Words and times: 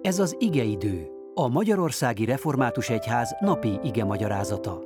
Ez 0.00 0.18
az 0.18 0.36
igeidő, 0.38 1.06
a 1.34 1.48
Magyarországi 1.48 2.24
Református 2.24 2.88
Egyház 2.88 3.36
napi 3.40 3.78
ige 3.82 4.04
magyarázata. 4.04 4.82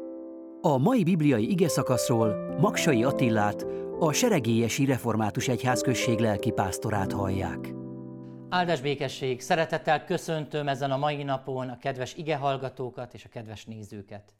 A 0.60 0.78
mai 0.78 1.04
bibliai 1.04 1.50
ige 1.50 1.68
szakaszról 1.68 2.56
Maksai 2.60 3.04
Attillát, 3.04 3.66
a 3.98 4.12
Seregélyesi 4.12 4.84
Református 4.84 5.48
Egyház 5.48 5.80
község 5.80 6.18
lelki 6.18 6.50
pásztorát 6.50 7.12
hallják. 7.12 7.74
Áldás 8.48 8.80
békesség! 8.80 9.40
Szeretettel 9.40 10.04
köszöntöm 10.04 10.68
ezen 10.68 10.90
a 10.90 10.96
mai 10.96 11.22
napon 11.22 11.68
a 11.68 11.78
kedves 11.78 12.14
ige 12.14 12.36
hallgatókat 12.36 13.14
és 13.14 13.24
a 13.24 13.28
kedves 13.28 13.64
nézőket. 13.64 14.34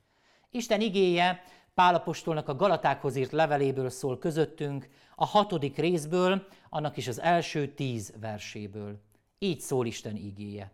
Isten 0.51 0.81
igéje 0.81 1.41
Pálapostolnak 1.75 2.49
a 2.49 2.57
Galatákhoz 2.57 3.17
írt 3.17 3.33
leveléből 3.33 3.91
szól 3.91 4.19
közöttünk, 4.19 4.89
a 5.15 5.27
hatodik 5.27 5.77
részből, 5.77 6.47
annak 6.71 6.97
is 6.97 7.09
az 7.09 7.21
első 7.21 7.69
tíz 7.75 8.15
verséből. 8.21 9.01
Így 9.43 9.61
szól 9.61 9.87
Isten 9.87 10.17
igéje. 10.17 10.73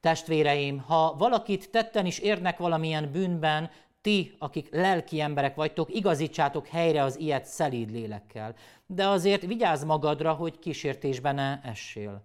Testvéreim, 0.00 0.78
ha 0.78 1.14
valakit 1.16 1.70
tetten 1.70 2.06
is 2.06 2.18
érnek 2.18 2.58
valamilyen 2.58 3.12
bűnben, 3.12 3.70
ti, 4.00 4.34
akik 4.38 4.68
lelki 4.70 5.20
emberek 5.20 5.54
vagytok, 5.54 5.94
igazítsátok 5.94 6.66
helyre 6.66 7.02
az 7.02 7.18
ilyet 7.18 7.44
szelíd 7.44 7.90
lélekkel. 7.90 8.54
De 8.86 9.06
azért 9.08 9.46
vigyázz 9.46 9.84
magadra, 9.84 10.32
hogy 10.32 10.58
kísértésbe 10.58 11.32
ne 11.32 11.60
essél. 11.60 12.24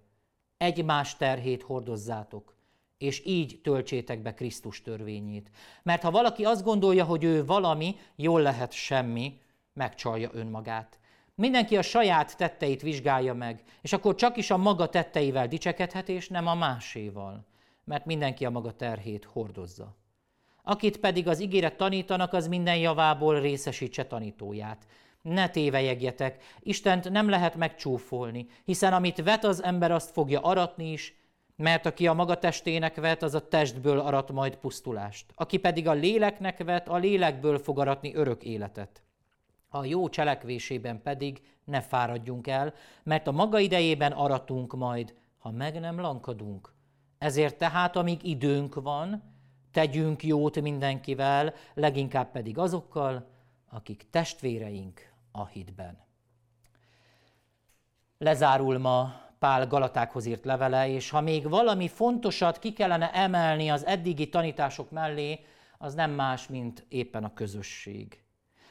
Egymás 0.58 1.18
terhét 1.18 1.64
hordozzátok, 1.64 2.56
és 2.98 3.26
így 3.26 3.60
töltsétek 3.64 4.22
be 4.22 4.34
Krisztus 4.34 4.82
törvényét. 4.82 5.52
Mert 5.84 6.02
ha 6.02 6.12
valaki 6.12 6.46
azt 6.46 6.64
gondolja, 6.64 7.04
hogy 7.06 7.24
ő 7.24 7.46
valami, 7.46 7.96
jól 8.16 8.42
lehet 8.42 8.72
semmi, 8.72 9.42
megcsalja 9.74 10.30
önmagát. 10.34 11.00
Mindenki 11.40 11.78
a 11.78 11.82
saját 11.82 12.38
tetteit 12.38 12.82
vizsgálja 12.82 13.34
meg, 13.34 13.64
és 13.82 13.94
akkor 13.94 14.16
csak 14.16 14.38
is 14.38 14.52
a 14.52 14.58
maga 14.58 14.90
tetteivel 14.90 15.48
dicsekedhet, 15.48 16.10
és 16.10 16.28
nem 16.28 16.48
a 16.48 16.56
máséval, 16.56 17.46
mert 17.84 18.06
mindenki 18.06 18.46
a 18.46 18.50
maga 18.50 18.72
terhét 18.72 19.26
hordozza. 19.26 19.96
Akit 20.64 20.98
pedig 20.98 21.28
az 21.28 21.42
ígéret 21.42 21.78
tanítanak, 21.78 22.34
az 22.34 22.48
minden 22.48 22.78
javából 22.78 23.40
részesítse 23.40 24.06
tanítóját. 24.06 24.86
Ne 25.22 25.50
tévejegjetek, 25.50 26.44
Istent 26.60 27.10
nem 27.10 27.30
lehet 27.30 27.56
megcsúfolni, 27.56 28.48
hiszen 28.66 28.94
amit 28.94 29.24
vet 29.24 29.44
az 29.44 29.64
ember, 29.64 29.92
azt 29.92 30.12
fogja 30.12 30.42
aratni 30.42 30.92
is, 30.92 31.16
mert 31.56 31.86
aki 31.86 32.08
a 32.08 32.14
maga 32.14 32.38
testének 32.38 32.96
vet, 32.96 33.24
az 33.24 33.36
a 33.36 33.48
testből 33.48 34.00
arat 34.00 34.32
majd 34.32 34.56
pusztulást. 34.56 35.26
Aki 35.36 35.58
pedig 35.58 35.88
a 35.88 35.94
léleknek 35.94 36.64
vet, 36.64 36.88
a 36.88 36.98
lélekből 36.98 37.60
fog 37.60 37.80
aratni 37.80 38.16
örök 38.16 38.44
életet 38.44 39.04
a 39.70 39.86
jó 39.86 40.10
cselekvésében 40.10 41.02
pedig 41.02 41.42
ne 41.64 41.82
fáradjunk 41.82 42.48
el, 42.48 42.74
mert 43.04 43.28
a 43.28 43.32
maga 43.32 43.60
idejében 43.60 44.12
aratunk 44.12 44.76
majd, 44.76 45.16
ha 45.38 45.52
meg 45.52 45.80
nem 45.80 46.00
lankadunk. 46.00 46.74
Ezért 47.18 47.58
tehát, 47.58 47.96
amíg 47.96 48.24
időnk 48.24 48.76
van, 48.76 49.24
tegyünk 49.72 50.24
jót 50.24 50.62
mindenkivel, 50.62 51.54
leginkább 51.74 52.32
pedig 52.32 52.58
azokkal, 52.58 53.30
akik 53.70 54.10
testvéreink 54.10 55.14
a 55.32 55.46
hitben. 55.46 55.98
Lezárul 58.18 58.78
ma 58.78 59.28
Pál 59.40 59.68
Galatákhoz 59.68 60.26
írt 60.26 60.46
levele, 60.46 60.90
és 60.90 61.10
ha 61.10 61.22
még 61.22 61.50
valami 61.50 61.88
fontosat 61.88 62.60
ki 62.60 62.74
kellene 62.74 63.12
emelni 63.14 63.70
az 63.70 63.86
eddigi 63.86 64.30
tanítások 64.30 64.92
mellé, 64.92 65.46
az 65.78 65.94
nem 65.94 66.12
más, 66.12 66.48
mint 66.48 66.86
éppen 66.90 67.24
a 67.24 67.34
közösség 67.34 68.24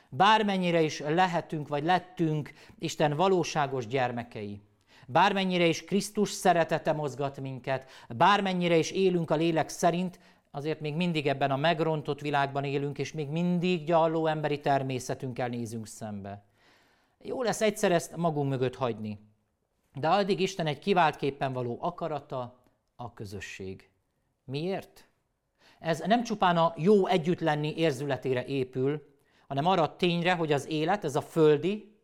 bármennyire 0.09 0.83
is 0.83 1.01
lehetünk, 1.01 1.69
vagy 1.69 1.85
lettünk 1.85 2.53
Isten 2.79 3.17
valóságos 3.17 3.87
gyermekei, 3.87 4.61
bármennyire 5.07 5.67
is 5.67 5.85
Krisztus 5.85 6.31
szeretete 6.31 6.93
mozgat 6.93 7.41
minket, 7.41 7.91
bármennyire 8.09 8.77
is 8.77 8.91
élünk 8.91 9.31
a 9.31 9.37
lélek 9.37 9.69
szerint, 9.69 10.19
azért 10.51 10.81
még 10.81 10.95
mindig 10.95 11.27
ebben 11.27 11.51
a 11.51 11.57
megrontott 11.57 12.21
világban 12.21 12.65
élünk, 12.65 12.99
és 12.99 13.13
még 13.13 13.29
mindig 13.29 13.85
gyalló 13.85 14.27
emberi 14.27 14.61
természetünkkel 14.61 15.49
nézünk 15.49 15.87
szembe. 15.87 16.45
Jó 17.23 17.43
lesz 17.43 17.61
egyszer 17.61 17.93
ezt 17.93 18.17
magunk 18.17 18.49
mögött 18.49 18.77
hagyni, 18.77 19.19
de 19.95 20.09
addig 20.09 20.41
Isten 20.41 20.67
egy 20.67 20.79
kiváltképpen 20.79 21.53
való 21.53 21.79
akarata, 21.81 22.59
a 23.01 23.13
közösség. 23.15 23.91
Miért? 24.45 25.09
Ez 25.79 26.01
nem 26.01 26.23
csupán 26.23 26.57
a 26.57 26.75
jó 26.77 27.07
együtt 27.07 27.41
lenni 27.41 27.77
érzületére 27.77 28.45
épül, 28.45 29.07
hanem 29.49 29.67
arra 29.67 29.83
a 29.83 29.97
tényre, 29.97 30.35
hogy 30.35 30.53
az 30.53 30.67
élet, 30.69 31.05
ez 31.05 31.17
a 31.17 31.21
földi, 31.21 31.97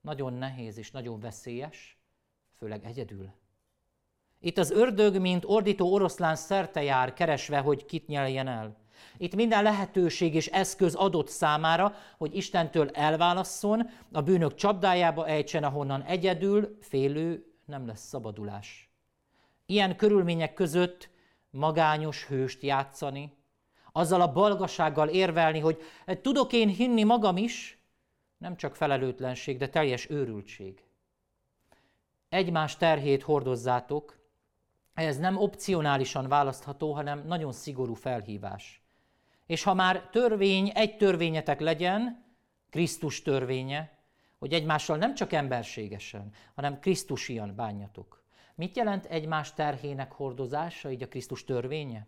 nagyon 0.00 0.32
nehéz 0.32 0.78
és 0.78 0.90
nagyon 0.90 1.20
veszélyes, 1.20 1.98
főleg 2.56 2.84
egyedül. 2.84 3.32
Itt 4.40 4.58
az 4.58 4.70
ördög, 4.70 5.20
mint 5.20 5.44
ordító 5.46 5.92
oroszlán 5.92 6.36
szerte 6.36 6.82
jár, 6.82 7.12
keresve, 7.12 7.58
hogy 7.58 7.84
kit 7.84 8.06
nyeljen 8.06 8.48
el. 8.48 8.76
Itt 9.16 9.34
minden 9.34 9.62
lehetőség 9.62 10.34
és 10.34 10.46
eszköz 10.46 10.94
adott 10.94 11.28
számára, 11.28 11.94
hogy 12.16 12.36
Istentől 12.36 12.88
elválasszon, 12.90 13.90
a 14.12 14.22
bűnök 14.22 14.54
csapdájába 14.54 15.26
ejtsen, 15.26 15.64
ahonnan 15.64 16.02
egyedül, 16.02 16.78
félő 16.80 17.52
nem 17.64 17.86
lesz 17.86 18.06
szabadulás. 18.06 18.90
Ilyen 19.66 19.96
körülmények 19.96 20.54
között 20.54 21.10
magányos 21.50 22.26
hőst 22.26 22.62
játszani, 22.62 23.37
azzal 23.98 24.20
a 24.20 24.32
balgasággal 24.32 25.08
érvelni, 25.08 25.58
hogy 25.58 25.82
tudok 26.22 26.52
én 26.52 26.68
hinni 26.68 27.02
magam 27.02 27.36
is, 27.36 27.78
nem 28.36 28.56
csak 28.56 28.76
felelőtlenség, 28.76 29.58
de 29.58 29.68
teljes 29.68 30.10
őrültség. 30.10 30.84
Egymás 32.28 32.76
terhét 32.76 33.22
hordozzátok, 33.22 34.18
ez 34.94 35.18
nem 35.18 35.36
opcionálisan 35.36 36.28
választható, 36.28 36.92
hanem 36.92 37.26
nagyon 37.26 37.52
szigorú 37.52 37.94
felhívás. 37.94 38.82
És 39.46 39.62
ha 39.62 39.74
már 39.74 40.08
törvény, 40.10 40.70
egy 40.74 40.96
törvényetek 40.96 41.60
legyen, 41.60 42.24
Krisztus 42.70 43.22
törvénye, 43.22 43.98
hogy 44.38 44.52
egymással 44.52 44.96
nem 44.96 45.14
csak 45.14 45.32
emberségesen, 45.32 46.32
hanem 46.54 46.80
Krisztusian 46.80 47.54
bánjatok. 47.54 48.22
Mit 48.54 48.76
jelent 48.76 49.04
egymás 49.04 49.54
terhének 49.54 50.12
hordozása, 50.12 50.90
így 50.90 51.02
a 51.02 51.08
Krisztus 51.08 51.44
törvénye? 51.44 52.06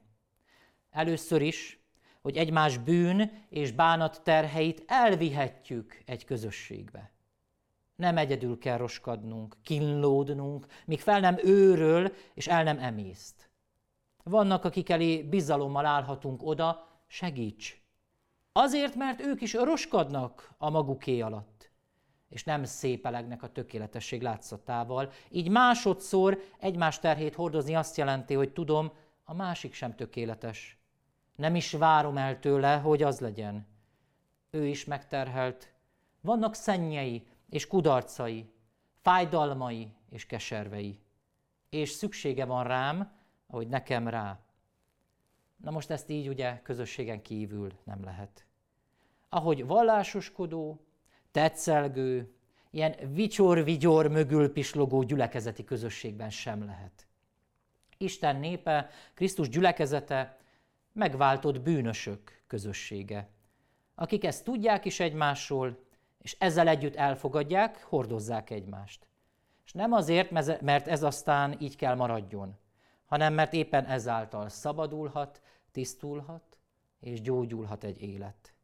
Először 0.91 1.43
is 1.43 1.80
hogy 2.21 2.37
egymás 2.37 2.79
bűn 2.79 3.45
és 3.49 3.73
bánat 3.73 4.21
terheit 4.23 4.85
elvihetjük 4.87 6.03
egy 6.05 6.25
közösségbe. 6.25 7.11
Nem 7.97 8.17
egyedül 8.17 8.59
kell 8.59 8.77
roskadnunk, 8.77 9.57
kínlódnunk, 9.63 10.67
míg 10.87 11.01
fel 11.01 11.21
nem 11.21 11.39
őről 11.43 12.13
és 12.35 12.49
el 12.49 12.63
nem 12.63 12.79
emészt. 12.79 13.51
Vannak, 14.25 14.65
akik 14.65 14.89
elé 14.89 15.23
bizalommal 15.23 15.87
állhatunk 15.87 16.43
oda, 16.43 16.89
segíts! 17.07 17.81
Azért, 18.53 18.95
mert 18.95 19.21
ők 19.21 19.41
is 19.41 19.55
roskadnak 19.55 20.55
a 20.59 20.71
maguké 20.71 21.21
alatt, 21.21 21.71
és 22.29 22.45
nem 22.45 22.65
szépelegnek 22.65 23.43
a 23.43 23.53
tökéletesség 23.53 24.23
látszatával. 24.23 25.13
Így 25.31 25.49
másodszor 25.49 26.43
egymás 26.59 26.99
terhét 26.99 27.35
hordozni 27.35 27.75
azt 27.75 27.97
jelenti, 27.97 28.35
hogy 28.35 28.53
tudom, 28.53 28.93
a 29.25 29.35
másik 29.35 29.75
sem 29.75 29.95
tökéletes, 29.95 30.80
nem 31.37 31.55
is 31.55 31.73
várom 31.73 32.17
el 32.17 32.39
tőle, 32.39 32.77
hogy 32.77 33.03
az 33.03 33.21
legyen. 33.21 33.67
Ő 34.51 34.67
is 34.67 34.85
megterhelt. 34.85 35.73
Vannak 36.21 36.55
szennyei 36.55 37.27
és 37.49 37.67
kudarcai, 37.67 38.53
fájdalmai 39.03 39.93
és 40.11 40.27
keservei. 40.27 41.01
És 41.69 41.91
szüksége 41.91 42.45
van 42.45 42.65
rám, 42.65 43.13
ahogy 43.47 43.69
nekem 43.69 44.09
rá. 44.09 44.41
Na 45.57 45.71
most 45.71 45.91
ezt 45.91 46.11
így 46.11 46.29
ugye 46.29 46.61
közösségen 46.63 47.23
kívül 47.23 47.73
nem 47.85 48.05
lehet. 48.05 48.45
Ahogy 49.29 49.67
vallásoskodó, 49.67 50.81
tetszelgő, 51.31 52.35
ilyen 52.71 52.95
vicsorvigyor 53.13 54.07
mögül 54.07 54.53
pislogó 54.53 55.03
gyülekezeti 55.03 55.65
közösségben 55.65 56.31
sem 56.31 56.65
lehet. 56.65 57.07
Isten 57.99 58.37
népe, 58.37 58.91
Krisztus 59.15 59.49
gyülekezete 59.49 60.40
megváltott 61.01 61.61
bűnösök 61.61 62.43
közössége, 62.47 63.31
akik 63.95 64.25
ezt 64.25 64.45
tudják 64.45 64.85
is 64.85 65.01
egymásról, 65.01 65.85
és 66.19 66.37
ezzel 66.39 66.69
együtt 66.69 66.95
elfogadják, 66.97 67.83
hordozzák 67.83 68.51
egymást. 68.51 69.07
És 69.65 69.73
nem 69.73 69.93
azért, 69.93 70.31
mert 70.61 70.89
ez 70.89 71.03
aztán 71.03 71.57
így 71.61 71.77
kell 71.77 71.95
maradjon, 71.95 72.59
hanem 73.05 73.35
mert 73.35 73.53
éppen 73.53 73.85
ezáltal 73.85 74.49
szabadulhat, 74.49 75.43
tisztulhat, 75.73 76.59
és 77.01 77.21
gyógyulhat 77.21 77.85
egy 77.85 78.03
élet. 78.03 78.55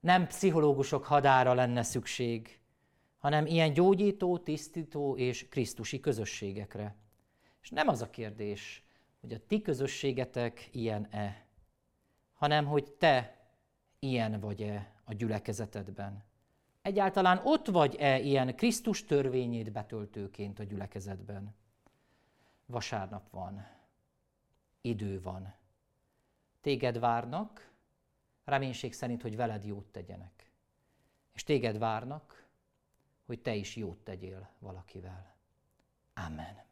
Nem 0.00 0.26
pszichológusok 0.26 1.04
hadára 1.04 1.54
lenne 1.54 1.82
szükség, 1.82 2.60
hanem 3.18 3.46
ilyen 3.46 3.72
gyógyító, 3.72 4.38
tisztító 4.38 5.16
és 5.16 5.48
krisztusi 5.48 6.00
közösségekre. 6.00 6.96
És 7.62 7.70
nem 7.70 7.88
az 7.88 8.02
a 8.02 8.10
kérdés, 8.10 8.84
hogy 9.20 9.32
a 9.32 9.46
ti 9.46 9.60
közösségetek 9.60 10.68
ilyen-e, 10.72 11.46
hanem 12.32 12.66
hogy 12.66 12.92
te 12.92 13.38
ilyen 13.98 14.40
vagy-e 14.40 14.92
a 15.04 15.14
gyülekezetedben. 15.14 16.24
Egyáltalán 16.82 17.40
ott 17.44 17.66
vagy-e 17.66 18.18
ilyen 18.18 18.56
Krisztus 18.56 19.04
törvényét 19.04 19.72
betöltőként 19.72 20.58
a 20.58 20.62
gyülekezetben? 20.62 21.54
Vasárnap 22.66 23.30
van. 23.30 23.66
idő 24.80 25.20
van. 25.20 25.54
Téged 26.60 26.98
várnak, 26.98 27.72
reménység 28.44 28.92
szerint, 28.92 29.22
hogy 29.22 29.36
veled 29.36 29.64
jót 29.64 29.86
tegyenek. 29.86 30.50
És 31.32 31.44
téged 31.44 31.78
várnak, 31.78 32.48
hogy 33.26 33.40
te 33.40 33.54
is 33.54 33.76
jót 33.76 33.98
tegyél 33.98 34.50
valakivel. 34.58 35.36
Amen. 36.14 36.69